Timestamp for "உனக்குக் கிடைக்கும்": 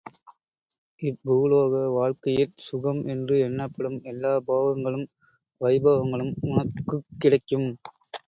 6.47-7.69